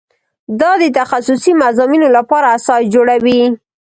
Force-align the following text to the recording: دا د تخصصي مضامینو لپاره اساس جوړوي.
دا 0.59 0.71
د 0.81 0.83
تخصصي 0.99 1.51
مضامینو 1.63 2.07
لپاره 2.17 2.47
اساس 2.57 2.81
جوړوي. 2.93 3.41